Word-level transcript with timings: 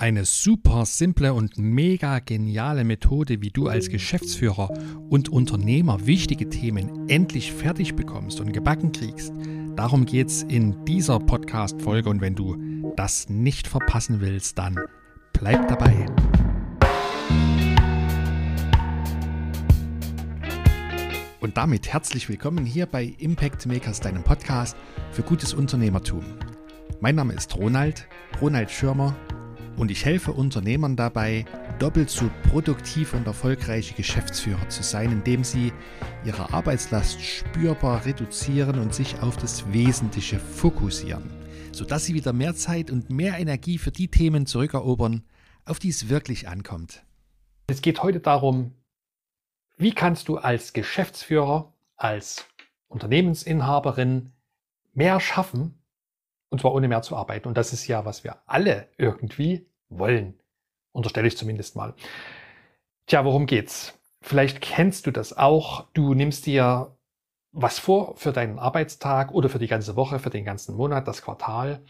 Eine 0.00 0.24
super 0.24 0.86
simple 0.86 1.34
und 1.34 1.58
mega 1.58 2.20
geniale 2.20 2.84
Methode, 2.84 3.42
wie 3.42 3.50
du 3.50 3.68
als 3.68 3.90
Geschäftsführer 3.90 4.72
und 5.10 5.28
Unternehmer 5.28 6.06
wichtige 6.06 6.48
Themen 6.48 7.06
endlich 7.10 7.52
fertig 7.52 7.96
bekommst 7.96 8.40
und 8.40 8.54
gebacken 8.54 8.92
kriegst. 8.92 9.30
Darum 9.76 10.06
geht 10.06 10.28
es 10.28 10.42
in 10.44 10.86
dieser 10.86 11.18
Podcast-Folge 11.18 12.08
und 12.08 12.22
wenn 12.22 12.34
du 12.34 12.56
das 12.96 13.28
nicht 13.28 13.68
verpassen 13.68 14.22
willst, 14.22 14.56
dann 14.56 14.76
bleib 15.34 15.68
dabei. 15.68 16.06
Und 21.40 21.58
damit 21.58 21.92
herzlich 21.92 22.30
willkommen 22.30 22.64
hier 22.64 22.86
bei 22.86 23.04
Impact 23.18 23.66
Makers, 23.66 24.00
deinem 24.00 24.24
Podcast 24.24 24.78
für 25.12 25.22
gutes 25.22 25.52
Unternehmertum. 25.52 26.24
Mein 27.00 27.16
Name 27.16 27.34
ist 27.34 27.54
Ronald, 27.54 28.08
Ronald 28.40 28.70
Schirmer 28.70 29.14
und 29.80 29.90
ich 29.90 30.04
helfe 30.04 30.32
Unternehmern 30.32 30.94
dabei, 30.94 31.46
doppelt 31.78 32.10
so 32.10 32.30
produktiv 32.50 33.14
und 33.14 33.26
erfolgreiche 33.26 33.94
Geschäftsführer 33.94 34.68
zu 34.68 34.82
sein, 34.82 35.10
indem 35.10 35.42
sie 35.42 35.72
ihre 36.22 36.52
Arbeitslast 36.52 37.22
spürbar 37.22 38.04
reduzieren 38.04 38.78
und 38.78 38.94
sich 38.94 39.18
auf 39.22 39.38
das 39.38 39.72
Wesentliche 39.72 40.38
fokussieren, 40.38 41.30
sodass 41.72 42.04
sie 42.04 42.12
wieder 42.12 42.34
mehr 42.34 42.54
Zeit 42.54 42.90
und 42.90 43.08
mehr 43.08 43.38
Energie 43.38 43.78
für 43.78 43.90
die 43.90 44.08
Themen 44.08 44.44
zurückerobern, 44.44 45.24
auf 45.64 45.78
die 45.78 45.88
es 45.88 46.10
wirklich 46.10 46.46
ankommt. 46.46 47.02
Es 47.68 47.80
geht 47.80 48.02
heute 48.02 48.20
darum, 48.20 48.74
wie 49.78 49.94
kannst 49.94 50.28
du 50.28 50.36
als 50.36 50.74
Geschäftsführer, 50.74 51.72
als 51.96 52.44
Unternehmensinhaberin 52.88 54.32
mehr 54.92 55.20
schaffen, 55.20 55.78
und 56.50 56.60
zwar 56.60 56.74
ohne 56.74 56.88
mehr 56.88 57.00
zu 57.00 57.16
arbeiten. 57.16 57.48
Und 57.48 57.56
das 57.56 57.72
ist 57.72 57.86
ja, 57.86 58.04
was 58.04 58.24
wir 58.24 58.42
alle 58.46 58.88
irgendwie 58.98 59.69
wollen. 59.90 60.38
Unterstelle 60.92 61.28
ich 61.28 61.36
zumindest 61.36 61.76
mal. 61.76 61.94
Tja, 63.06 63.24
worum 63.24 63.46
geht's? 63.46 63.98
Vielleicht 64.22 64.60
kennst 64.60 65.06
du 65.06 65.10
das 65.10 65.36
auch. 65.36 65.86
Du 65.92 66.14
nimmst 66.14 66.46
dir 66.46 66.96
was 67.52 67.78
vor 67.78 68.16
für 68.16 68.32
deinen 68.32 68.58
Arbeitstag 68.58 69.32
oder 69.32 69.48
für 69.48 69.58
die 69.58 69.66
ganze 69.66 69.96
Woche, 69.96 70.18
für 70.18 70.30
den 70.30 70.44
ganzen 70.44 70.76
Monat, 70.76 71.08
das 71.08 71.22
Quartal 71.22 71.82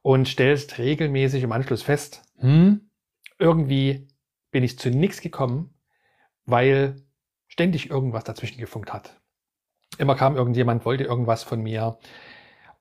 und 0.00 0.26
stellst 0.26 0.78
regelmäßig 0.78 1.42
im 1.42 1.52
Anschluss 1.52 1.82
fest, 1.82 2.22
hm, 2.38 2.90
irgendwie 3.38 4.08
bin 4.50 4.64
ich 4.64 4.78
zu 4.78 4.90
nichts 4.90 5.20
gekommen, 5.20 5.74
weil 6.44 6.96
ständig 7.48 7.90
irgendwas 7.90 8.24
dazwischen 8.24 8.58
gefunkt 8.58 8.92
hat. 8.92 9.20
Immer 9.98 10.14
kam 10.14 10.36
irgendjemand, 10.36 10.84
wollte 10.84 11.04
irgendwas 11.04 11.42
von 11.42 11.62
mir. 11.62 11.98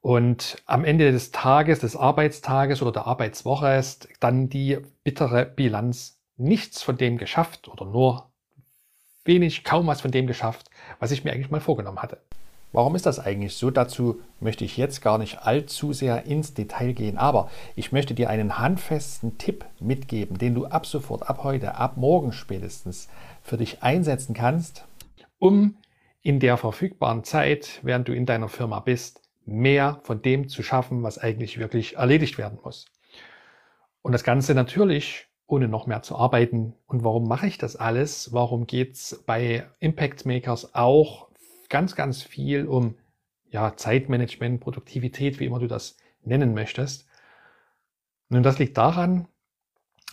Und 0.02 0.58
am 0.66 0.84
Ende 0.84 1.12
des 1.12 1.32
Tages, 1.32 1.80
des 1.80 1.96
Arbeitstages 1.96 2.82
oder 2.82 2.92
der 2.92 3.08
Arbeitswoche 3.08 3.76
ist 3.76 4.10
dann 4.20 4.50
die 4.50 4.80
bittere 5.04 5.46
Bilanz 5.46 6.20
nichts 6.38 6.82
von 6.82 6.98
dem 6.98 7.18
geschafft 7.18 7.68
oder 7.68 7.86
nur 7.86 8.32
wenig, 9.24 9.64
kaum 9.64 9.86
was 9.86 10.02
von 10.02 10.10
dem 10.10 10.26
geschafft, 10.26 10.72
was 11.00 11.12
ich 11.12 11.24
mir 11.24 11.32
eigentlich 11.32 11.52
mal 11.52 11.62
vorgenommen 11.62 12.02
hatte. 12.02 12.18
Warum 12.74 12.96
ist 12.96 13.06
das 13.06 13.20
eigentlich 13.20 13.56
so? 13.56 13.70
Dazu 13.70 14.22
möchte 14.40 14.64
ich 14.64 14.78
jetzt 14.78 15.02
gar 15.02 15.18
nicht 15.18 15.40
allzu 15.40 15.94
sehr 15.94 16.26
ins 16.26 16.54
Detail 16.54 16.94
gehen, 16.94 17.18
aber 17.18 17.52
ich 17.76 17.92
möchte 17.92 18.14
dir 18.14 18.30
einen 18.30 18.58
handfesten 18.58 19.38
Tipp 19.38 19.66
mitgeben, 19.80 20.38
den 20.38 20.56
du 20.56 20.66
ab 20.66 20.86
sofort, 20.86 21.30
ab 21.30 21.44
heute, 21.44 21.76
ab 21.76 21.98
morgen 21.98 22.32
spätestens 22.32 23.10
für 23.44 23.58
dich 23.58 23.84
einsetzen 23.84 24.34
kannst, 24.34 24.86
um 25.38 25.76
in 26.24 26.40
der 26.40 26.56
verfügbaren 26.58 27.24
Zeit, 27.24 27.82
während 27.84 28.08
du 28.08 28.14
in 28.14 28.26
deiner 28.26 28.48
Firma 28.48 28.80
bist, 28.80 29.21
mehr 29.46 30.00
von 30.04 30.22
dem 30.22 30.48
zu 30.48 30.64
schaffen, 30.64 31.04
was 31.04 31.18
eigentlich 31.18 31.58
wirklich 31.58 31.98
erledigt 31.98 32.38
werden 32.38 32.60
muss. 32.64 32.86
Und 34.02 34.14
das 34.14 34.24
Ganze 34.24 34.56
natürlich 34.56 35.28
ohne 35.52 35.68
noch 35.68 35.86
mehr 35.86 36.02
zu 36.02 36.18
arbeiten. 36.18 36.74
Und 36.88 37.04
warum 37.04 37.28
mache 37.28 37.48
ich 37.48 37.58
das 37.58 37.76
alles? 37.76 38.32
Warum 38.32 38.68
geht's 38.68 39.22
bei 39.26 39.68
Impact 39.80 40.26
Makers 40.26 40.74
auch 40.74 41.28
ganz, 41.70 41.96
ganz 41.96 42.24
viel 42.24 42.66
um 42.66 42.96
ja, 43.50 43.76
Zeitmanagement, 43.76 44.62
Produktivität, 44.62 45.40
wie 45.40 45.46
immer 45.46 45.60
du 45.60 45.68
das 45.68 45.98
nennen 46.24 46.54
möchtest? 46.54 47.06
Nun, 48.30 48.44
das 48.44 48.60
liegt 48.60 48.78
daran, 48.78 49.28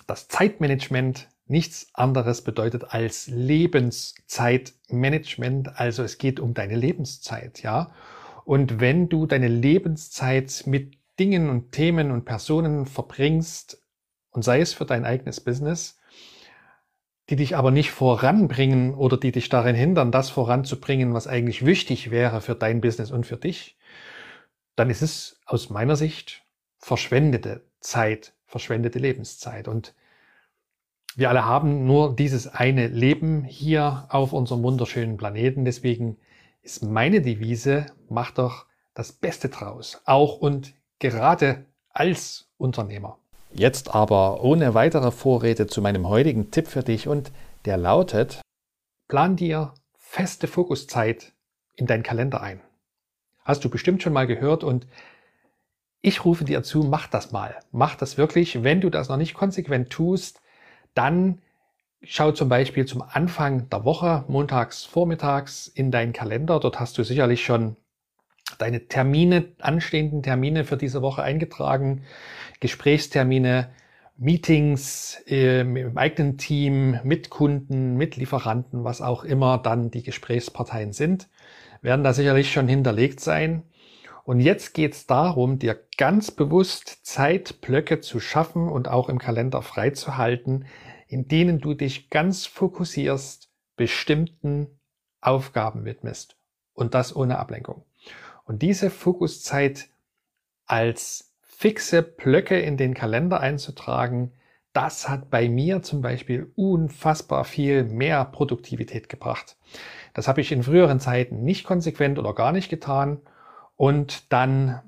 dass 0.09 0.27
Zeitmanagement 0.27 1.29
nichts 1.47 1.87
anderes 1.95 2.43
bedeutet 2.43 2.93
als 2.93 3.29
Lebenszeitmanagement. 3.29 5.79
Also 5.79 6.03
es 6.03 6.19
geht 6.19 6.41
um 6.41 6.53
deine 6.53 6.75
Lebenszeit, 6.75 7.63
ja. 7.63 7.93
Und 8.49 8.81
wenn 8.81 9.11
du 9.11 9.27
deine 9.27 9.47
Lebenszeit 9.47 10.63
mit 10.65 10.97
Dingen 11.21 11.51
und 11.51 11.71
Themen 11.71 12.11
und 12.11 12.25
Personen 12.25 12.87
verbringst, 12.87 13.83
und 14.31 14.43
sei 14.43 14.63
es 14.63 14.73
für 14.73 14.87
dein 14.87 15.05
eigenes 15.05 15.41
Business, 15.41 15.99
die 17.29 17.37
dich 17.37 17.57
aber 17.57 17.71
nicht 17.71 17.91
voranbringen 17.91 18.95
oder 18.95 19.19
die 19.19 19.33
dich 19.33 19.51
darin 19.51 19.77
hindern, 19.77 20.11
das 20.11 20.31
voranzubringen, 20.31 21.13
was 21.13 21.27
eigentlich 21.27 21.67
wichtig 21.67 22.11
wäre 22.11 22.41
für 22.41 22.55
dein 22.55 22.81
Business 22.81 23.11
und 23.11 23.27
für 23.27 23.37
dich, 23.37 23.77
dann 24.77 24.89
ist 24.89 25.03
es 25.03 25.39
aus 25.45 25.69
meiner 25.69 25.97
Sicht 25.97 26.43
verschwendete 26.79 27.67
Zeit, 27.81 28.33
verschwendete 28.47 28.99
Lebenszeit. 28.99 29.69
Und 29.69 29.95
wir 31.17 31.29
alle 31.29 31.45
haben 31.45 31.85
nur 31.85 32.17
dieses 32.17 32.49
eine 32.49 32.87
Leben 32.87 33.45
hier 33.45 34.07
auf 34.09 34.33
unserem 34.33 34.63
wunderschönen 34.63 35.19
Planeten. 35.19 35.67
Deswegen 35.67 36.17
ist 36.63 36.83
meine 36.83 37.23
Devise, 37.23 37.87
mach 38.09 38.31
doch 38.33 38.67
das 38.95 39.13
Beste 39.13 39.49
draus, 39.49 40.01
auch 40.05 40.39
und 40.39 40.75
gerade 40.99 41.67
als 41.91 42.51
Unternehmer. 42.57 43.19
Jetzt 43.53 43.95
aber 43.95 44.43
ohne 44.43 44.75
weitere 44.75 45.11
Vorräte 45.11 45.67
zu 45.67 45.81
meinem 45.81 46.09
heutigen 46.09 46.51
Tipp 46.51 46.67
für 46.67 46.83
dich 46.83 47.09
und 47.09 47.33
der 47.65 47.77
lautet, 47.77 48.41
plan 49.09 49.37
dir 49.37 49.75
feste 49.97 50.47
Fokuszeit 50.47 51.33
in 51.77 51.87
deinen 51.87 52.03
Kalender 52.03 52.41
ein. 52.41 52.61
Hast 53.45 53.65
du 53.65 53.71
bestimmt 53.71 54.03
schon 54.03 54.13
mal 54.13 54.27
gehört 54.27 54.65
und 54.65 54.87
ich 56.01 56.25
rufe 56.25 56.45
dir 56.45 56.63
zu, 56.63 56.85
mach 56.85 57.09
das 57.09 57.33
mal. 57.33 57.57
Mach 57.73 57.95
das 57.97 58.19
wirklich. 58.19 58.63
Wenn 58.63 58.81
du 58.81 58.91
das 58.91 59.09
noch 59.09 59.17
nicht 59.17 59.35
konsequent 59.35 59.91
tust, 59.91 60.41
dann 60.95 61.41
Schau 62.03 62.31
zum 62.31 62.49
Beispiel 62.49 62.87
zum 62.87 63.03
Anfang 63.03 63.69
der 63.71 63.85
Woche, 63.85 64.25
montags 64.29 64.85
vormittags 64.85 65.67
in 65.67 65.91
deinen 65.91 66.13
Kalender. 66.13 66.61
Dort 66.61 66.79
hast 66.79 66.97
du 66.97 67.03
sicherlich 67.03 67.45
schon 67.45 67.77
deine 68.59 68.87
Termine, 68.87 69.53
anstehenden 69.59 70.23
Termine 70.23 70.65
für 70.65 70.77
diese 70.77 71.03
Woche 71.03 71.23
eingetragen, 71.23 72.05
Gesprächstermine, 72.61 73.71
Meetings 74.17 75.23
äh, 75.29 75.61
im 75.61 75.97
eigenen 75.99 76.39
Team, 76.39 76.99
mit 77.05 77.31
Kunden, 77.31 77.97
mit 77.97 78.17
Lieferanten, 78.17 78.85
was 78.85 79.01
auch 79.01 79.25
immer 79.25 79.59
dann 79.59 79.91
die 79.91 80.03
Gesprächsparteien 80.03 80.93
sind, 80.93 81.29
werden 81.83 82.03
da 82.03 82.13
sicherlich 82.13 82.53
schon 82.53 82.69
hinterlegt 82.69 83.21
sein. 83.21 83.63
Und 84.25 84.41
jetzt 84.41 84.75
geht 84.75 84.93
es 84.93 85.07
darum, 85.07 85.59
dir 85.59 85.79
ganz 85.97 86.31
bewusst 86.31 87.07
Zeitblöcke 87.07 88.01
zu 88.01 88.21
schaffen 88.21 88.69
und 88.69 88.89
auch 88.89 89.09
im 89.09 89.19
Kalender 89.19 89.63
freizuhalten, 89.63 90.67
in 91.09 91.27
denen 91.27 91.61
du 91.61 91.75
dich 91.75 92.11
ganz 92.11 92.47
fokussierst, 92.47 93.51
bestimmten 93.77 94.79
Aufgaben 95.21 95.85
widmest. 95.85 96.37
Und 96.75 96.95
das 96.95 97.17
ohne 97.17 97.39
Ablenkung. 97.39 97.85
Und 98.45 98.63
diese 98.63 98.91
Fokuszeit 98.91 99.89
als 100.67 101.35
fixe 101.41 102.03
Blöcke 102.03 102.61
in 102.61 102.77
den 102.77 102.95
Kalender 102.95 103.41
einzutragen, 103.41 104.33
das 104.73 105.09
hat 105.09 105.29
bei 105.31 105.49
mir 105.49 105.83
zum 105.83 106.03
Beispiel 106.03 106.53
unfassbar 106.55 107.45
viel 107.45 107.83
mehr 107.83 108.25
Produktivität 108.27 109.09
gebracht. 109.09 109.57
Das 110.15 110.29
habe 110.29 110.41
ich 110.41 110.53
in 110.53 110.63
früheren 110.63 111.01
Zeiten 111.01 111.43
nicht 111.43 111.65
konsequent 111.65 112.19
oder 112.19 112.35
gar 112.35 112.53
nicht 112.53 112.69
getan. 112.69 113.21
Und 113.77 114.33
dann 114.33 114.83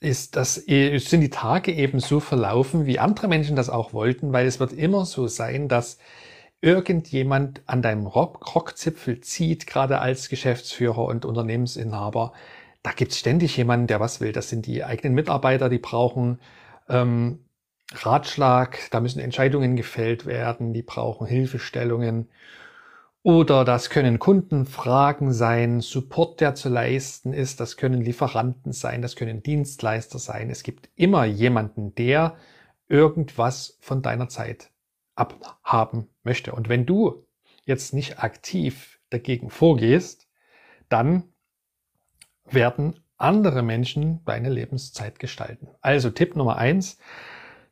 ist 0.00 0.36
das, 0.36 0.54
sind 0.54 1.20
die 1.20 1.30
Tage 1.30 1.72
eben 1.72 2.00
so 2.00 2.20
verlaufen, 2.20 2.86
wie 2.86 2.98
andere 2.98 3.28
Menschen 3.28 3.56
das 3.56 3.70
auch 3.70 3.92
wollten, 3.92 4.32
weil 4.32 4.46
es 4.46 4.60
wird 4.60 4.72
immer 4.72 5.04
so 5.04 5.26
sein, 5.26 5.68
dass 5.68 5.98
irgendjemand 6.60 7.62
an 7.66 7.82
deinem 7.82 8.06
Rock 8.06 8.54
Rockzipfel 8.54 9.20
zieht, 9.20 9.66
gerade 9.66 10.00
als 10.00 10.28
Geschäftsführer 10.28 11.04
und 11.04 11.24
Unternehmensinhaber. 11.24 12.32
Da 12.82 12.92
gibt 12.92 13.12
es 13.12 13.18
ständig 13.18 13.56
jemanden, 13.56 13.86
der 13.86 14.00
was 14.00 14.20
will. 14.20 14.32
Das 14.32 14.48
sind 14.48 14.66
die 14.66 14.84
eigenen 14.84 15.14
Mitarbeiter, 15.14 15.68
die 15.68 15.78
brauchen 15.78 16.40
ähm, 16.88 17.44
Ratschlag, 17.92 18.78
da 18.90 19.00
müssen 19.00 19.20
Entscheidungen 19.20 19.76
gefällt 19.76 20.26
werden, 20.26 20.72
die 20.72 20.82
brauchen 20.82 21.26
Hilfestellungen. 21.26 22.28
Oder 23.22 23.64
das 23.64 23.90
können 23.90 24.18
Kundenfragen 24.18 25.32
sein, 25.32 25.80
Support, 25.80 26.40
der 26.40 26.54
zu 26.54 26.68
leisten 26.68 27.32
ist, 27.32 27.60
das 27.60 27.76
können 27.76 28.00
Lieferanten 28.00 28.72
sein, 28.72 29.02
das 29.02 29.16
können 29.16 29.42
Dienstleister 29.42 30.18
sein. 30.18 30.50
Es 30.50 30.62
gibt 30.62 30.88
immer 30.94 31.24
jemanden, 31.24 31.94
der 31.94 32.36
irgendwas 32.88 33.76
von 33.80 34.02
deiner 34.02 34.28
Zeit 34.28 34.70
abhaben 35.14 36.08
möchte. 36.22 36.52
Und 36.52 36.68
wenn 36.68 36.86
du 36.86 37.26
jetzt 37.64 37.92
nicht 37.92 38.20
aktiv 38.20 39.00
dagegen 39.10 39.50
vorgehst, 39.50 40.28
dann 40.88 41.24
werden 42.44 43.00
andere 43.18 43.62
Menschen 43.62 44.24
deine 44.24 44.48
Lebenszeit 44.48 45.18
gestalten. 45.18 45.68
Also 45.80 46.08
Tipp 46.10 46.36
Nummer 46.36 46.56
eins, 46.56 46.98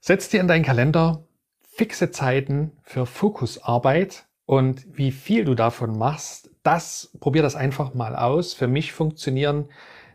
Setz 0.07 0.29
dir 0.29 0.41
in 0.41 0.47
deinen 0.47 0.65
Kalender 0.65 1.27
fixe 1.63 2.13
Zeiten 2.13 2.71
für 2.85 3.07
Fokusarbeit 3.07 4.26
und 4.47 4.87
wie 4.97 5.11
viel 5.11 5.45
du 5.45 5.55
davon 5.55 5.99
machst, 5.99 6.51
das 6.63 7.11
probier 7.21 7.43
das 7.43 7.57
einfach 7.57 7.95
mal 7.95 8.17
aus. 8.17 8.55
Für 8.55 8.69
mich 8.69 8.93
funktionieren 8.93 9.69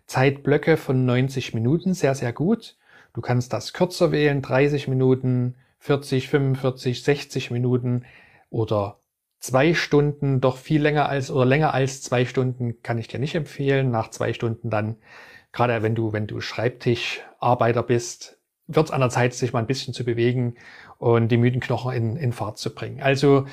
Zeitblöcke 0.08 0.78
von 0.78 1.06
90 1.06 1.54
Minuten 1.54 1.94
sehr, 1.94 2.16
sehr 2.16 2.34
gut. 2.34 2.78
Du 3.14 3.22
kannst 3.22 3.54
das 3.54 3.74
kürzer 3.74 4.12
wählen, 4.12 4.42
30 4.42 4.88
Minuten, 4.88 5.56
40, 5.80 6.30
45, 6.30 7.04
60 7.04 7.52
Minuten 7.52 8.06
oder 8.50 9.00
zwei 9.40 9.74
Stunden, 9.74 10.40
doch 10.40 10.58
viel 10.58 10.82
länger 10.82 11.10
als 11.10 11.32
oder 11.32 11.46
länger 11.46 11.74
als 11.74 12.02
zwei 12.02 12.26
Stunden 12.26 12.82
kann 12.84 12.98
ich 12.98 13.08
dir 13.08 13.20
nicht 13.20 13.36
empfehlen. 13.36 13.92
Nach 13.92 14.10
zwei 14.10 14.34
Stunden 14.34 14.70
dann, 14.70 14.96
gerade 15.52 15.82
wenn 15.84 15.96
du, 15.96 16.14
wenn 16.14 16.28
du 16.28 16.40
Schreibtischarbeiter 16.40 17.84
bist, 17.84 18.38
wird 18.68 18.88
es 18.88 18.92
an 18.92 19.02
der 19.02 19.10
Zeit, 19.10 19.34
sich 19.34 19.52
mal 19.52 19.60
ein 19.60 19.68
bisschen 19.68 19.94
zu 19.94 20.06
bewegen 20.06 20.56
und 21.00 21.30
die 21.30 21.38
müden 21.38 21.60
Knochen 21.60 21.94
in, 21.94 22.16
in 22.16 22.32
Fahrt 22.32 22.58
zu 22.58 22.74
bringen. 22.74 23.02
Also 23.02 23.46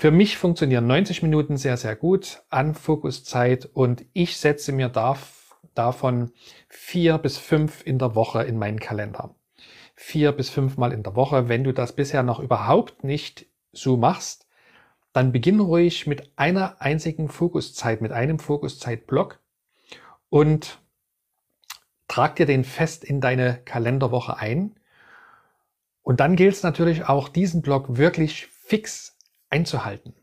für 0.00 0.10
mich 0.10 0.38
funktionieren 0.38 0.86
90 0.86 1.22
Minuten 1.22 1.58
sehr, 1.58 1.76
sehr 1.76 1.94
gut 1.94 2.42
an 2.48 2.74
Fokuszeit 2.74 3.68
und 3.74 4.06
ich 4.14 4.38
setze 4.38 4.72
mir 4.72 4.88
da, 4.88 5.18
davon 5.74 6.32
vier 6.70 7.18
bis 7.18 7.36
fünf 7.36 7.84
in 7.84 7.98
der 7.98 8.14
Woche 8.14 8.42
in 8.44 8.58
meinen 8.58 8.80
Kalender. 8.80 9.34
Vier 9.94 10.32
bis 10.32 10.48
fünfmal 10.48 10.94
in 10.94 11.02
der 11.02 11.16
Woche. 11.16 11.50
Wenn 11.50 11.64
du 11.64 11.74
das 11.74 11.94
bisher 11.94 12.22
noch 12.22 12.40
überhaupt 12.40 13.04
nicht 13.04 13.44
so 13.72 13.98
machst, 13.98 14.46
dann 15.12 15.32
beginn 15.32 15.60
ruhig 15.60 16.06
mit 16.06 16.32
einer 16.36 16.80
einzigen 16.80 17.28
Fokuszeit, 17.28 18.00
mit 18.00 18.10
einem 18.10 18.38
Fokuszeitblock 18.38 19.38
und 20.30 20.78
trag 22.08 22.36
dir 22.36 22.46
den 22.46 22.64
fest 22.64 23.04
in 23.04 23.20
deine 23.20 23.60
Kalenderwoche 23.66 24.38
ein. 24.38 24.76
Und 26.00 26.20
dann 26.20 26.36
gilt 26.36 26.54
es 26.54 26.62
natürlich 26.62 27.06
auch, 27.06 27.28
diesen 27.28 27.60
Block 27.60 27.98
wirklich 27.98 28.46
fix 28.46 29.18
einzuhalten. 29.50 30.14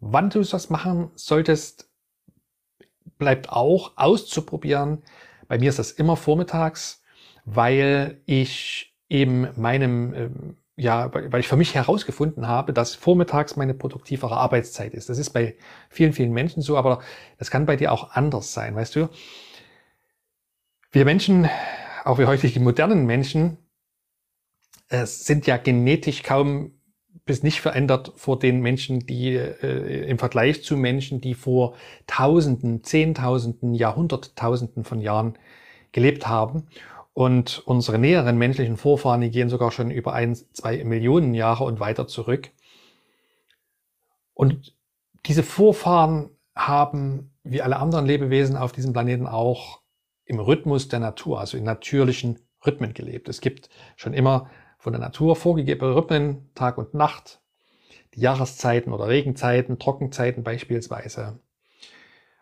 Wann 0.00 0.30
du 0.30 0.42
das 0.42 0.70
machen 0.70 1.10
solltest, 1.14 1.90
bleibt 3.18 3.50
auch 3.50 3.92
auszuprobieren. 3.96 5.02
Bei 5.48 5.58
mir 5.58 5.68
ist 5.68 5.78
das 5.78 5.90
immer 5.90 6.16
vormittags, 6.16 7.02
weil 7.44 8.20
ich 8.26 8.96
eben 9.08 9.48
meinem, 9.56 10.14
ähm, 10.14 10.56
ja, 10.76 11.12
weil 11.12 11.40
ich 11.40 11.48
für 11.48 11.56
mich 11.56 11.74
herausgefunden 11.74 12.46
habe, 12.46 12.72
dass 12.72 12.94
vormittags 12.94 13.56
meine 13.56 13.74
produktivere 13.74 14.36
Arbeitszeit 14.36 14.94
ist. 14.94 15.08
Das 15.08 15.18
ist 15.18 15.30
bei 15.30 15.56
vielen, 15.90 16.12
vielen 16.12 16.32
Menschen 16.32 16.62
so, 16.62 16.76
aber 16.76 17.00
das 17.38 17.50
kann 17.50 17.66
bei 17.66 17.76
dir 17.76 17.90
auch 17.92 18.12
anders 18.12 18.52
sein, 18.52 18.76
weißt 18.76 18.94
du? 18.94 19.08
Wir 20.92 21.04
Menschen, 21.04 21.48
auch 22.04 22.18
wir 22.18 22.28
heutige 22.28 22.60
modernen 22.60 23.06
Menschen, 23.06 23.58
äh, 24.88 25.04
sind 25.04 25.46
ja 25.46 25.56
genetisch 25.56 26.22
kaum 26.22 26.77
bis 27.24 27.42
nicht 27.42 27.60
verändert 27.60 28.12
vor 28.16 28.38
den 28.38 28.60
Menschen, 28.60 29.00
die 29.06 29.34
äh, 29.34 30.08
im 30.08 30.18
Vergleich 30.18 30.62
zu 30.62 30.76
Menschen, 30.76 31.20
die 31.20 31.34
vor 31.34 31.74
Tausenden, 32.06 32.84
Zehntausenden, 32.84 33.74
Jahrhunderttausenden 33.74 34.84
von 34.84 35.00
Jahren 35.00 35.38
gelebt 35.92 36.26
haben. 36.26 36.66
Und 37.14 37.62
unsere 37.66 37.98
näheren 37.98 38.38
menschlichen 38.38 38.76
Vorfahren, 38.76 39.20
die 39.20 39.30
gehen 39.30 39.48
sogar 39.48 39.72
schon 39.72 39.90
über 39.90 40.12
ein, 40.12 40.36
zwei 40.36 40.84
Millionen 40.84 41.34
Jahre 41.34 41.64
und 41.64 41.80
weiter 41.80 42.06
zurück. 42.06 42.50
Und 44.34 44.74
diese 45.26 45.42
Vorfahren 45.42 46.30
haben, 46.54 47.32
wie 47.42 47.60
alle 47.60 47.78
anderen 47.78 48.06
Lebewesen 48.06 48.56
auf 48.56 48.72
diesem 48.72 48.92
Planeten 48.92 49.26
auch, 49.26 49.80
im 50.24 50.38
Rhythmus 50.38 50.88
der 50.88 51.00
Natur, 51.00 51.40
also 51.40 51.56
in 51.56 51.64
natürlichen 51.64 52.38
Rhythmen 52.64 52.94
gelebt. 52.94 53.28
Es 53.28 53.40
gibt 53.40 53.68
schon 53.96 54.12
immer 54.12 54.50
von 54.78 54.92
der 54.92 55.00
Natur 55.00 55.36
vorgegebene 55.36 55.94
Rhythmen, 55.94 56.50
Tag 56.54 56.78
und 56.78 56.94
Nacht, 56.94 57.40
die 58.14 58.20
Jahreszeiten 58.20 58.92
oder 58.92 59.08
Regenzeiten, 59.08 59.78
Trockenzeiten 59.78 60.44
beispielsweise. 60.44 61.40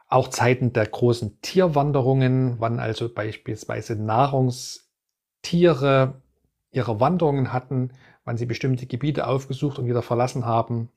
Auch 0.08 0.28
Zeiten 0.28 0.72
der 0.72 0.86
großen 0.86 1.40
Tierwanderungen, 1.40 2.60
wann 2.60 2.78
also 2.78 3.12
beispielsweise 3.12 3.96
Nahrungstiere 3.96 6.20
ihre 6.70 7.00
Wanderungen 7.00 7.52
hatten, 7.52 7.90
wann 8.24 8.36
sie 8.36 8.46
bestimmte 8.46 8.86
Gebiete 8.86 9.26
aufgesucht 9.26 9.78
und 9.78 9.86
wieder 9.86 10.02
verlassen 10.02 10.44
haben. 10.44 10.90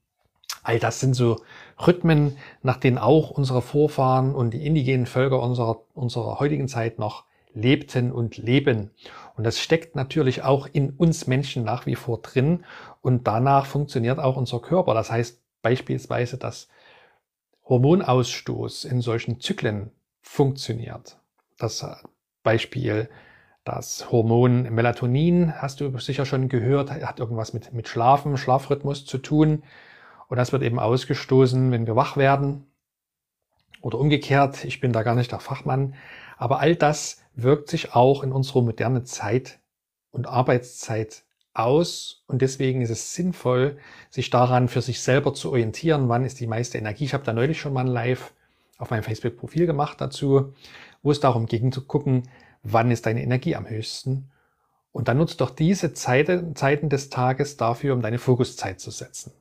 All 0.61 0.77
das 0.77 0.99
sind 0.99 1.15
so 1.15 1.41
Rhythmen, 1.79 2.37
nach 2.61 2.77
denen 2.77 2.97
auch 2.97 3.31
unsere 3.31 3.61
Vorfahren 3.61 4.35
und 4.35 4.53
die 4.53 4.65
indigenen 4.65 5.05
Völker 5.05 5.41
unserer, 5.41 5.83
unserer 5.93 6.39
heutigen 6.39 6.67
Zeit 6.67 6.99
noch 6.99 7.28
lebten 7.53 8.11
und 8.11 8.37
leben. 8.37 8.91
Und 9.35 9.43
das 9.43 9.59
steckt 9.59 9.95
natürlich 9.95 10.43
auch 10.43 10.67
in 10.71 10.91
uns 10.91 11.27
Menschen 11.27 11.63
nach 11.63 11.85
wie 11.85 11.95
vor 11.95 12.21
drin 12.21 12.65
und 13.01 13.27
danach 13.27 13.65
funktioniert 13.65 14.19
auch 14.19 14.37
unser 14.37 14.59
Körper. 14.59 14.93
Das 14.93 15.11
heißt 15.11 15.41
beispielsweise, 15.61 16.37
dass 16.37 16.67
Hormonausstoß 17.67 18.85
in 18.85 19.01
solchen 19.01 19.39
Zyklen 19.39 19.91
funktioniert. 20.21 21.17
Das 21.57 21.85
Beispiel 22.43 23.09
das 23.69 24.11
Hormon 24.11 24.63
Melatonin, 24.73 25.53
hast 25.61 25.79
du 25.79 25.95
sicher 25.99 26.25
schon 26.25 26.49
gehört, 26.49 26.91
hat 26.91 27.19
irgendwas 27.19 27.53
mit, 27.53 27.71
mit 27.71 27.87
Schlafen, 27.87 28.37
Schlafrhythmus 28.37 29.05
zu 29.05 29.19
tun. 29.19 29.63
Und 30.27 30.37
das 30.37 30.51
wird 30.51 30.63
eben 30.63 30.79
ausgestoßen, 30.79 31.71
wenn 31.71 31.85
wir 31.85 31.95
wach 31.95 32.17
werden. 32.17 32.65
Oder 33.81 33.99
umgekehrt, 33.99 34.65
ich 34.65 34.79
bin 34.79 34.91
da 34.91 35.03
gar 35.03 35.15
nicht 35.15 35.31
der 35.31 35.39
Fachmann. 35.39 35.93
Aber 36.39 36.61
all 36.61 36.77
das 36.77 37.21
wirkt 37.35 37.69
sich 37.69 37.93
auch 37.93 38.23
in 38.23 38.31
unserer 38.31 38.61
modernen 38.61 39.05
Zeit 39.05 39.59
und 40.09 40.25
Arbeitszeit 40.25 41.23
aus. 41.53 42.23
Und 42.27 42.41
deswegen 42.41 42.81
ist 42.81 42.91
es 42.91 43.13
sinnvoll, 43.13 43.77
sich 44.09 44.29
daran 44.29 44.69
für 44.69 44.81
sich 44.81 45.01
selber 45.01 45.33
zu 45.33 45.49
orientieren, 45.49 46.07
wann 46.07 46.23
ist 46.23 46.39
die 46.39 46.47
meiste 46.47 46.77
Energie. 46.77 47.03
Ich 47.03 47.13
habe 47.13 47.25
da 47.25 47.33
neulich 47.33 47.59
schon 47.59 47.73
mal 47.73 47.81
ein 47.81 47.87
Live 47.87 48.33
auf 48.77 48.89
meinem 48.89 49.03
Facebook-Profil 49.03 49.65
gemacht 49.65 49.99
dazu, 49.99 50.53
wo 51.03 51.11
es 51.11 51.19
darum 51.19 51.45
ging 51.45 51.73
zu 51.73 51.85
gucken, 51.85 52.29
wann 52.63 52.89
ist 52.89 53.05
deine 53.05 53.21
Energie 53.21 53.57
am 53.57 53.67
höchsten. 53.67 54.31
Und 54.93 55.09
dann 55.09 55.17
nutzt 55.17 55.41
doch 55.41 55.49
diese 55.49 55.93
Zeiten 55.93 56.89
des 56.89 57.09
Tages 57.09 57.57
dafür, 57.57 57.93
um 57.93 58.01
deine 58.01 58.17
Fokuszeit 58.17 58.79
zu 58.79 58.91
setzen. 58.91 59.33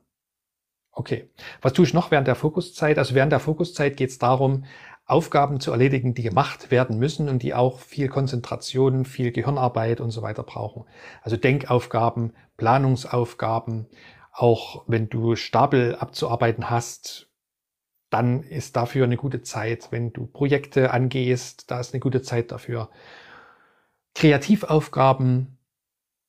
Okay, 0.91 1.31
was 1.63 1.75
tue 1.75 1.85
ich 1.85 1.95
noch 1.95 2.11
während 2.11 2.27
der 2.27 2.35
Fokuszeit? 2.35 2.99
Also 2.99 3.15
während 3.15 3.31
der 3.31 3.39
Fokuszeit 3.39 3.97
geht 3.97 4.11
es 4.11 4.19
darum, 4.19 4.65
Aufgaben 5.09 5.59
zu 5.59 5.73
erledigen, 5.73 6.13
die 6.13 6.23
gemacht 6.23 6.71
werden 6.71 6.99
müssen 6.99 7.31
und 7.31 7.43
die 7.43 7.55
auch 7.55 7.81
viel 7.81 8.09
Konzentration, 8.09 9.07
viel 9.07 9.33
Gehirnarbeit 9.33 10.03
und 10.03 10.11
so 10.11 10.21
weiter 10.21 10.43
brauchen. 10.43 10.85
Also 11.23 11.39
Denkaufgaben, 11.39 12.35
Planungsaufgaben, 12.59 13.87
auch 14.33 14.85
wenn 14.87 15.09
du 15.09 15.35
Stapel 15.35 15.97
abzuarbeiten 15.97 16.69
hast, 16.69 17.31
dann 18.11 18.43
ist 18.43 18.77
dafür 18.77 19.05
eine 19.05 19.17
gute 19.17 19.41
Zeit. 19.41 19.89
Wenn 19.91 20.13
du 20.13 20.27
Projekte 20.27 20.91
angehst, 20.93 21.71
da 21.71 21.81
ist 21.81 21.95
eine 21.95 22.01
gute 22.01 22.21
Zeit 22.21 22.53
dafür. 22.53 22.91
Kreativaufgaben, 24.15 25.59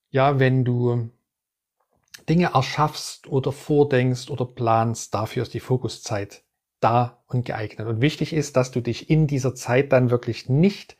ja, 0.10 0.40
wenn 0.40 0.64
du 0.64 1.10
Dinge 2.30 2.52
erschaffst 2.54 3.28
oder 3.28 3.52
vordenkst 3.52 4.30
oder 4.30 4.46
planst, 4.46 5.14
dafür 5.14 5.44
ist 5.44 5.54
die 5.54 5.60
Fokuszeit 5.60 6.44
da 6.80 7.22
und 7.28 7.46
geeignet. 7.46 7.88
Und 7.88 8.02
wichtig 8.02 8.34
ist, 8.34 8.56
dass 8.56 8.72
du 8.72 8.82
dich 8.82 9.10
in 9.10 9.28
dieser 9.28 9.56
Zeit 9.56 9.92
dann 9.92 10.10
wirklich 10.10 10.50
nicht 10.50 10.98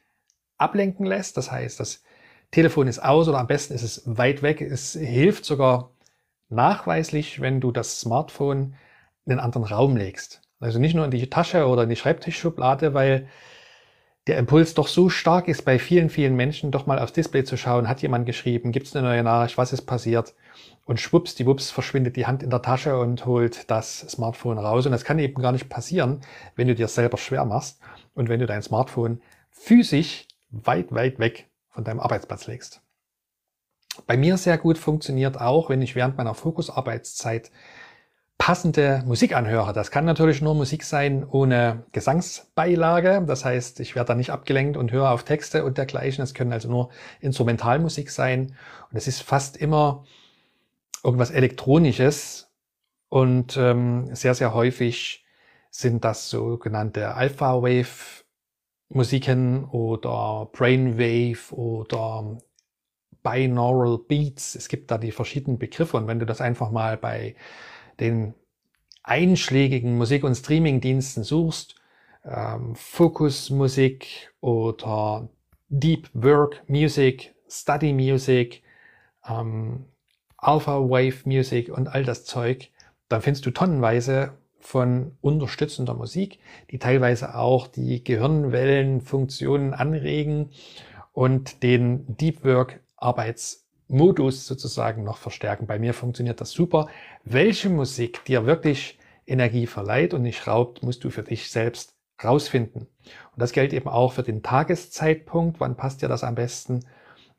ablenken 0.58 1.06
lässt. 1.06 1.38
Das 1.38 1.52
heißt, 1.52 1.80
das 1.80 2.04
Telefon 2.52 2.88
ist 2.88 3.00
aus 3.00 3.28
oder 3.28 3.40
am 3.40 3.48
besten 3.48 3.74
ist 3.74 3.84
es 3.84 4.04
weit 4.06 4.42
weg. 4.42 4.62
Es 4.62 4.94
hilft 4.94 5.46
sogar 5.46 5.92
nachweislich, 6.50 7.42
wenn 7.42 7.62
du 7.62 7.72
das 7.72 8.00
Smartphone 8.00 8.76
in 9.26 9.34
einen 9.34 9.40
anderen 9.40 9.66
Raum 9.66 9.96
legst. 9.96 10.42
Also 10.60 10.80
nicht 10.80 10.96
nur 10.96 11.06
in 11.06 11.12
die 11.12 11.30
Tasche 11.30 11.68
oder 11.68 11.84
in 11.84 11.90
die 11.90 11.96
Schreibtischschublade, 11.96 12.94
weil 12.94 13.30
der 14.28 14.38
Impuls 14.38 14.74
doch 14.74 14.88
so 14.88 15.10
stark 15.10 15.48
ist 15.48 15.64
bei 15.64 15.80
vielen, 15.80 16.10
vielen 16.10 16.36
Menschen, 16.36 16.72
doch 16.72 16.86
mal 16.86 17.00
aufs 17.00 17.14
Display 17.14 17.44
zu 17.44 17.58
schauen, 17.58 17.88
hat 17.88 18.02
jemand 18.02 18.26
geschrieben, 18.26 18.72
gibt 18.72 18.88
es 18.88 18.96
eine 18.96 19.08
neue 19.08 19.24
Nachricht, 19.24 19.58
was 19.58 19.74
ist 19.74 19.84
passiert? 19.84 20.36
Und 20.90 21.00
schwupps, 21.00 21.36
die 21.36 21.46
Wups 21.46 21.70
verschwindet 21.70 22.16
die 22.16 22.26
Hand 22.26 22.42
in 22.42 22.50
der 22.50 22.64
Tasche 22.64 23.00
und 23.00 23.28
holt 23.28 23.70
das 23.70 24.00
Smartphone 24.00 24.58
raus. 24.58 24.88
Und 24.88 24.92
das 24.92 25.04
kann 25.04 25.20
eben 25.20 25.40
gar 25.40 25.52
nicht 25.52 25.70
passieren, 25.70 26.22
wenn 26.56 26.68
du 26.68 26.74
dir 26.74 26.88
selber 26.88 27.18
schwer 27.18 27.46
machst 27.46 27.80
und 28.16 28.28
wenn 28.28 28.40
du 28.40 28.48
dein 28.48 28.64
Smartphone 28.64 29.22
physisch 29.52 30.28
weit, 30.50 30.92
weit 30.92 31.20
weg 31.20 31.48
von 31.70 31.84
deinem 31.84 32.00
Arbeitsplatz 32.00 32.48
legst. 32.48 32.82
Bei 34.08 34.18
mir 34.18 34.36
sehr 34.38 34.58
gut 34.58 34.80
funktioniert 34.80 35.40
auch, 35.40 35.70
wenn 35.70 35.84
ich 35.84 35.94
während 35.94 36.18
meiner 36.18 36.34
Fokusarbeitszeit 36.34 37.52
passende 38.40 39.04
Musik 39.06 39.36
anhöre. 39.36 39.74
Das 39.74 39.92
kann 39.92 40.06
natürlich 40.06 40.42
nur 40.42 40.56
Musik 40.56 40.84
sein 40.84 41.24
ohne 41.24 41.84
Gesangsbeilage. 41.92 43.24
Das 43.28 43.46
heißt, 43.46 43.80
ich 43.80 43.94
werde 43.94 44.08
da 44.08 44.16
nicht 44.16 44.32
abgelenkt 44.32 44.76
und 44.76 44.92
höre 44.92 45.12
auf 45.12 45.24
Texte 45.24 45.66
und 45.66 45.78
dergleichen. 45.78 46.24
Es 46.24 46.34
können 46.34 46.52
also 46.52 46.68
nur 46.68 46.90
Instrumentalmusik 47.20 48.10
sein. 48.10 48.56
Und 48.90 48.98
es 48.98 49.08
ist 49.08 49.22
fast 49.22 49.56
immer 49.56 50.04
irgendwas 51.04 51.32
Elektronisches 51.32 52.52
und 53.10 53.58
ähm, 53.58 54.14
sehr, 54.16 54.36
sehr 54.36 54.54
häufig 54.54 55.26
sind 55.72 56.04
das 56.04 56.30
sogenannte 56.30 57.16
Alpha-Wave 57.16 58.24
Musiken 58.90 59.66
oder 59.66 60.50
Brainwave 60.52 61.54
oder 61.54 62.38
Binaural 63.22 64.00
Beats. 64.00 64.56
Es 64.56 64.68
gibt 64.68 64.90
da 64.90 64.98
die 64.98 65.12
verschiedenen 65.12 65.60
Begriffe 65.60 65.98
und 65.98 66.08
wenn 66.08 66.20
du 66.20 66.26
das 66.26 66.42
einfach 66.42 66.72
mal 66.72 66.98
bei 66.98 67.36
den 68.00 68.34
einschlägigen 69.04 69.98
Musik- 69.98 70.24
und 70.24 70.36
Streamingdiensten 70.36 71.24
suchst, 71.24 71.76
ähm, 72.26 72.76
Focus 72.76 73.50
Musik 73.50 74.34
oder 74.42 75.30
Deep 75.70 76.10
Work 76.14 76.64
Music, 76.68 77.36
Study 77.48 77.94
Music, 77.94 78.64
ähm, 79.28 79.86
Alpha 80.42 80.80
Wave 80.80 81.22
Music 81.26 81.70
und 81.70 81.88
all 81.88 82.04
das 82.04 82.26
Zeug, 82.26 82.70
dann 83.10 83.22
findest 83.22 83.46
du 83.46 83.52
tonnenweise 83.52 84.34
von 84.60 85.18
unterstützender 85.22 85.94
Musik, 85.94 86.40
die 86.72 86.80
teilweise 86.80 87.36
auch 87.36 87.68
die 87.68 88.04
Gehirnwellenfunktionen 88.04 89.74
anregen 89.74 90.52
und 91.14 91.64
den 91.64 92.18
Deep 92.18 92.44
Work 92.44 92.80
Arbeitsmodus 92.98 94.46
sozusagen 94.46 95.04
noch 95.04 95.18
verstärken. 95.18 95.66
Bei 95.66 95.80
mir 95.80 95.94
funktioniert 95.94 96.42
das 96.42 96.52
super. 96.52 96.88
Welche 97.24 97.70
Musik 97.70 98.24
dir 98.26 98.46
wirklich 98.46 99.00
Energie 99.26 99.68
verleiht 99.68 100.14
und 100.14 100.24
nicht 100.24 100.48
raubt, 100.48 100.84
musst 100.84 101.04
du 101.04 101.10
für 101.10 101.24
dich 101.24 101.50
selbst 101.50 101.94
rausfinden. 102.24 102.82
Und 102.82 103.42
das 103.42 103.54
gilt 103.54 103.74
eben 103.74 103.88
auch 103.88 104.14
für 104.14 104.24
den 104.24 104.44
Tageszeitpunkt. 104.44 105.60
Wann 105.60 105.78
passt 105.78 106.02
dir 106.02 106.10
das 106.10 106.24
am 106.24 106.36
besten? 106.36 106.82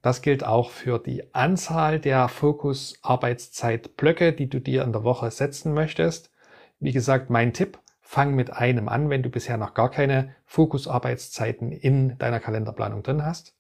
Das 0.03 0.23
gilt 0.23 0.45
auch 0.45 0.71
für 0.71 0.99
die 0.99 1.35
Anzahl 1.35 2.01
der 2.01 2.29
Fokus-Arbeitszeitblöcke, 2.29 4.33
die 4.33 4.49
du 4.49 4.61
dir 4.61 4.83
in 4.83 4.93
der 4.93 5.05
Woche 5.05 5.31
setzen 5.31 5.75
möchtest. 5.75 6.31
Wie 6.79 6.93
gesagt, 6.93 7.29
mein 7.29 7.53
Tipp, 7.53 7.79
fang 8.01 8.35
mit 8.35 8.53
einem 8.53 8.89
an, 8.89 9.11
wenn 9.11 9.23
du 9.23 9.29
bisher 9.29 9.57
noch 9.57 9.75
gar 9.75 9.91
keine 9.91 10.35
Fokus-Arbeitszeiten 10.47 11.71
in 11.71 12.17
deiner 12.19 12.41
Kalenderplanung 12.41 13.03
drin 13.03 13.25
hast. 13.25 13.55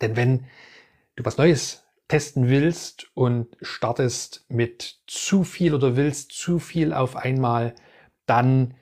Denn 0.00 0.16
wenn 0.16 0.46
du 1.16 1.24
was 1.24 1.38
Neues 1.38 1.84
testen 2.08 2.48
willst 2.48 3.10
und 3.14 3.56
startest 3.60 4.44
mit 4.48 5.00
zu 5.06 5.44
viel 5.44 5.74
oder 5.74 5.96
willst 5.96 6.32
zu 6.32 6.58
viel 6.58 6.92
auf 6.92 7.16
einmal, 7.16 7.74
dann 8.26 8.74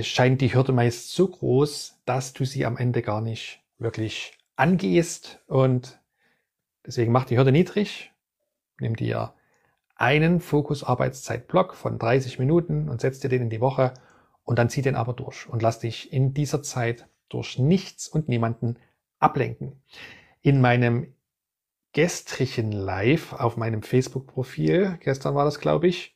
scheint 0.00 0.40
die 0.40 0.54
Hürde 0.54 0.72
meist 0.72 1.12
so 1.12 1.28
groß, 1.28 2.00
dass 2.04 2.32
du 2.32 2.44
sie 2.44 2.66
am 2.66 2.76
Ende 2.76 3.02
gar 3.02 3.20
nicht 3.20 3.60
wirklich 3.78 4.38
angehst 4.56 5.40
und 5.46 5.98
deswegen 6.86 7.12
mach 7.12 7.24
die 7.24 7.36
Hürde 7.36 7.52
niedrig, 7.52 8.12
nimm 8.80 8.96
dir 8.96 9.34
einen 9.96 10.40
Fokus-Arbeitszeitblock 10.40 11.74
von 11.74 11.98
30 11.98 12.38
Minuten 12.38 12.88
und 12.88 13.00
setz 13.00 13.20
dir 13.20 13.28
den 13.28 13.42
in 13.42 13.50
die 13.50 13.60
Woche 13.60 13.94
und 14.42 14.58
dann 14.58 14.68
zieh 14.68 14.82
den 14.82 14.96
aber 14.96 15.12
durch 15.12 15.48
und 15.48 15.62
lass 15.62 15.78
dich 15.78 16.12
in 16.12 16.34
dieser 16.34 16.62
Zeit 16.62 17.06
durch 17.28 17.58
nichts 17.58 18.08
und 18.08 18.28
niemanden 18.28 18.76
ablenken. 19.18 19.80
In 20.42 20.60
meinem 20.60 21.14
gestrigen 21.92 22.72
Live 22.72 23.32
auf 23.32 23.56
meinem 23.56 23.82
Facebook-Profil, 23.82 24.98
gestern 25.00 25.34
war 25.34 25.44
das, 25.44 25.60
glaube 25.60 25.86
ich, 25.86 26.14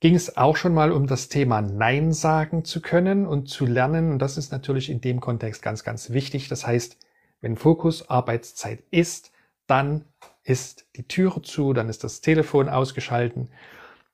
ging 0.00 0.14
es 0.14 0.36
auch 0.36 0.56
schon 0.56 0.74
mal 0.74 0.92
um 0.92 1.06
das 1.06 1.28
Thema 1.28 1.62
Nein 1.62 2.12
sagen 2.12 2.64
zu 2.64 2.82
können 2.82 3.26
und 3.26 3.48
zu 3.48 3.64
lernen. 3.64 4.12
Und 4.12 4.18
das 4.18 4.36
ist 4.36 4.52
natürlich 4.52 4.90
in 4.90 5.00
dem 5.00 5.20
Kontext 5.20 5.62
ganz, 5.62 5.84
ganz 5.84 6.10
wichtig. 6.10 6.48
Das 6.48 6.66
heißt, 6.66 6.98
wenn 7.40 7.56
Fokus 7.56 8.10
Arbeitszeit 8.10 8.82
ist, 8.90 9.32
dann 9.66 10.04
ist 10.44 10.86
die 10.96 11.06
Türe 11.06 11.42
zu, 11.42 11.72
dann 11.72 11.88
ist 11.88 12.04
das 12.04 12.20
Telefon 12.20 12.68
ausgeschalten, 12.68 13.50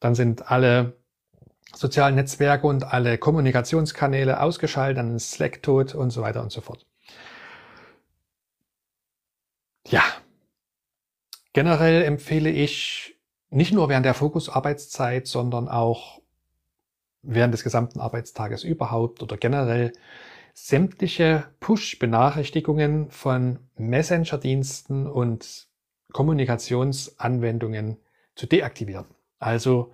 dann 0.01 0.15
sind 0.15 0.51
alle 0.51 0.97
sozialen 1.75 2.15
Netzwerke 2.15 2.67
und 2.67 2.85
alle 2.85 3.19
Kommunikationskanäle 3.19 4.41
ausgeschaltet, 4.41 4.99
dann 4.99 5.17
ist 5.17 5.33
Slack 5.33 5.63
tot 5.63 5.95
und 5.95 6.11
so 6.11 6.23
weiter 6.23 6.43
und 6.43 6.53
so 6.53 6.61
fort. 6.61 6.87
Ja, 9.87 10.03
generell 11.53 12.03
empfehle 12.03 12.51
ich 12.51 13.19
nicht 13.51 13.73
nur 13.73 13.89
während 13.89 14.07
der 14.07 14.15
Fokusarbeitszeit, 14.15 15.27
sondern 15.27 15.69
auch 15.69 16.21
während 17.23 17.55
des 17.55 17.63
gesamten 17.63 18.01
Arbeitstages 18.01 18.65
überhaupt 18.65 19.23
oder 19.23 19.37
generell 19.37 19.93
sämtliche 20.53 21.49
Push-Benachrichtigungen 21.61 23.11
von 23.11 23.59
Messenger-Diensten 23.77 25.07
und 25.07 25.69
Kommunikationsanwendungen 26.13 27.99
zu 28.35 28.47
deaktivieren. 28.47 29.07
Also 29.39 29.93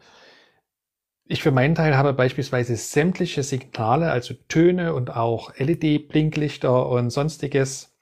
ich 1.26 1.42
für 1.42 1.50
meinen 1.50 1.74
Teil 1.74 1.96
habe 1.96 2.12
beispielsweise 2.14 2.74
sämtliche 2.76 3.42
Signale, 3.42 4.10
also 4.10 4.34
Töne 4.48 4.94
und 4.94 5.14
auch 5.14 5.54
LED-Blinklichter 5.58 6.88
und 6.88 7.10
sonstiges, 7.10 7.94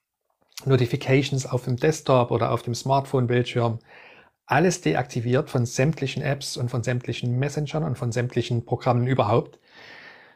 Notifications 0.64 1.44
auf 1.44 1.64
dem 1.64 1.76
Desktop 1.76 2.30
oder 2.30 2.52
auf 2.52 2.62
dem 2.62 2.74
Smartphone-Bildschirm, 2.74 3.80
alles 4.46 4.80
deaktiviert 4.80 5.50
von 5.50 5.66
sämtlichen 5.66 6.22
Apps 6.22 6.56
und 6.56 6.70
von 6.70 6.82
sämtlichen 6.82 7.36
Messengern 7.36 7.82
und 7.82 7.98
von 7.98 8.12
sämtlichen 8.12 8.64
Programmen 8.64 9.06
überhaupt, 9.06 9.58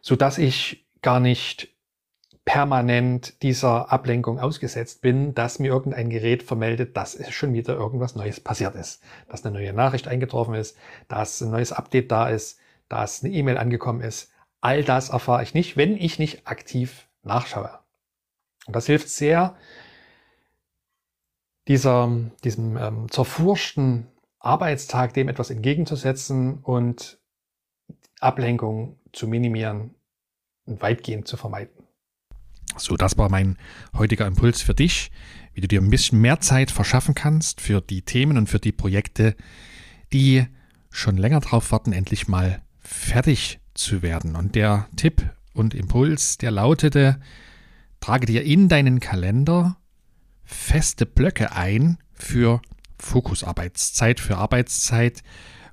so 0.00 0.16
dass 0.16 0.36
ich 0.36 0.86
gar 1.00 1.20
nicht 1.20 1.74
permanent 2.44 3.42
dieser 3.42 3.92
Ablenkung 3.92 4.38
ausgesetzt 4.38 5.02
bin, 5.02 5.34
dass 5.34 5.58
mir 5.58 5.68
irgendein 5.68 6.10
Gerät 6.10 6.42
vermeldet, 6.42 6.96
dass 6.96 7.14
es 7.14 7.32
schon 7.32 7.52
wieder 7.52 7.74
irgendwas 7.74 8.14
Neues 8.14 8.40
passiert 8.40 8.74
ist, 8.74 9.02
dass 9.28 9.44
eine 9.44 9.54
neue 9.54 9.72
Nachricht 9.72 10.08
eingetroffen 10.08 10.54
ist, 10.54 10.76
dass 11.08 11.40
ein 11.40 11.50
neues 11.50 11.72
Update 11.72 12.10
da 12.10 12.28
ist, 12.28 12.58
dass 12.88 13.22
eine 13.22 13.32
E-Mail 13.32 13.58
angekommen 13.58 14.00
ist. 14.00 14.32
All 14.60 14.84
das 14.84 15.10
erfahre 15.10 15.42
ich 15.42 15.54
nicht, 15.54 15.76
wenn 15.76 15.96
ich 15.96 16.18
nicht 16.18 16.46
aktiv 16.46 17.08
nachschaue. 17.22 17.78
Und 18.66 18.76
das 18.76 18.86
hilft 18.86 19.08
sehr, 19.08 19.56
dieser, 21.68 22.10
diesem 22.42 22.76
ähm, 22.76 23.10
zerfurschten 23.10 24.08
Arbeitstag 24.38 25.14
dem 25.14 25.28
etwas 25.28 25.50
entgegenzusetzen 25.50 26.58
und 26.62 27.20
Ablenkung 28.18 28.98
zu 29.12 29.28
minimieren 29.28 29.94
und 30.66 30.82
weitgehend 30.82 31.28
zu 31.28 31.36
vermeiden. 31.36 31.89
So, 32.76 32.96
das 32.96 33.18
war 33.18 33.28
mein 33.28 33.56
heutiger 33.94 34.26
Impuls 34.26 34.62
für 34.62 34.74
dich, 34.74 35.10
wie 35.54 35.60
du 35.60 35.68
dir 35.68 35.80
ein 35.80 35.90
bisschen 35.90 36.20
mehr 36.20 36.40
Zeit 36.40 36.70
verschaffen 36.70 37.14
kannst 37.14 37.60
für 37.60 37.80
die 37.80 38.02
Themen 38.02 38.38
und 38.38 38.48
für 38.48 38.58
die 38.58 38.72
Projekte, 38.72 39.36
die 40.12 40.46
schon 40.90 41.16
länger 41.16 41.40
darauf 41.40 41.72
warten, 41.72 41.92
endlich 41.92 42.28
mal 42.28 42.62
fertig 42.80 43.60
zu 43.74 44.02
werden. 44.02 44.36
Und 44.36 44.54
der 44.54 44.88
Tipp 44.96 45.30
und 45.52 45.74
Impuls, 45.74 46.38
der 46.38 46.50
lautete, 46.50 47.20
trage 48.00 48.26
dir 48.26 48.42
in 48.42 48.68
deinen 48.68 49.00
Kalender 49.00 49.76
feste 50.44 51.06
Blöcke 51.06 51.52
ein 51.52 51.98
für 52.12 52.60
Fokusarbeitszeit, 52.98 54.20
für 54.20 54.36
Arbeitszeit, 54.36 55.22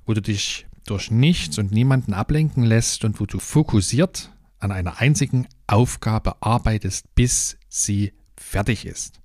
wo 0.06 0.14
du 0.14 0.22
dich 0.22 0.66
durch 0.86 1.10
nichts 1.10 1.58
und 1.58 1.72
niemanden 1.72 2.14
ablenken 2.14 2.64
lässt 2.64 3.04
und 3.04 3.20
wo 3.20 3.26
du 3.26 3.38
fokussiert 3.38 4.30
an 4.58 4.72
einer 4.72 5.00
einzigen 5.00 5.46
Aufgabe 5.66 6.42
arbeitest, 6.42 7.14
bis 7.14 7.58
sie 7.68 8.12
fertig 8.36 8.86
ist. 8.86 9.20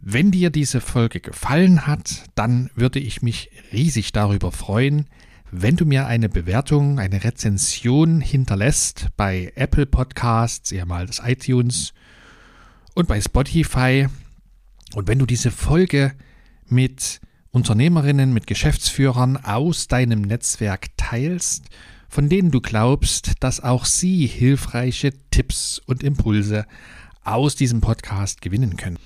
Wenn 0.00 0.30
dir 0.30 0.50
diese 0.50 0.80
Folge 0.82 1.20
gefallen 1.20 1.86
hat, 1.86 2.24
dann 2.34 2.70
würde 2.74 2.98
ich 2.98 3.22
mich 3.22 3.50
riesig 3.72 4.12
darüber 4.12 4.52
freuen, 4.52 5.08
wenn 5.50 5.76
du 5.76 5.86
mir 5.86 6.06
eine 6.06 6.28
Bewertung, 6.28 6.98
eine 6.98 7.24
Rezension 7.24 8.20
hinterlässt 8.20 9.08
bei 9.16 9.52
Apple 9.54 9.86
Podcasts, 9.86 10.72
ehemals 10.72 11.22
iTunes 11.24 11.94
und 12.94 13.08
bei 13.08 13.20
Spotify. 13.20 14.08
Und 14.94 15.08
wenn 15.08 15.18
du 15.18 15.26
diese 15.26 15.50
Folge 15.50 16.12
mit 16.66 17.20
Unternehmerinnen, 17.50 18.34
mit 18.34 18.46
Geschäftsführern 18.46 19.36
aus 19.36 19.86
deinem 19.86 20.22
Netzwerk 20.22 20.88
teilst 20.96 21.68
von 22.14 22.28
denen 22.28 22.52
du 22.52 22.60
glaubst, 22.60 23.32
dass 23.40 23.58
auch 23.58 23.84
sie 23.84 24.28
hilfreiche 24.28 25.10
Tipps 25.32 25.80
und 25.84 26.04
Impulse 26.04 26.64
aus 27.24 27.56
diesem 27.56 27.80
Podcast 27.80 28.40
gewinnen 28.40 28.76
können. 28.76 29.00